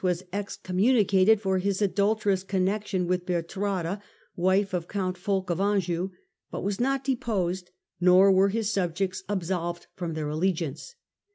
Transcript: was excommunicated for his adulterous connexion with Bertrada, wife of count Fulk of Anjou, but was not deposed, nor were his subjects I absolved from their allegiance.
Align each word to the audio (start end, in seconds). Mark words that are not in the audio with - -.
was 0.03 0.23
excommunicated 0.33 1.39
for 1.39 1.59
his 1.59 1.79
adulterous 1.79 2.41
connexion 2.41 3.05
with 3.05 3.23
Bertrada, 3.23 4.01
wife 4.35 4.73
of 4.73 4.87
count 4.87 5.15
Fulk 5.15 5.51
of 5.51 5.59
Anjou, 5.61 6.09
but 6.49 6.63
was 6.63 6.79
not 6.79 7.03
deposed, 7.03 7.69
nor 7.99 8.31
were 8.31 8.49
his 8.49 8.73
subjects 8.73 9.23
I 9.29 9.33
absolved 9.33 9.85
from 9.93 10.15
their 10.15 10.27
allegiance. 10.29 10.95